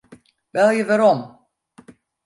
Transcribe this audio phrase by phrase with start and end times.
[0.53, 1.19] Belje werom.